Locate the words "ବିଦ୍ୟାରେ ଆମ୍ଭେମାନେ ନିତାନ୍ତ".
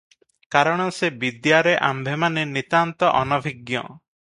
1.23-3.13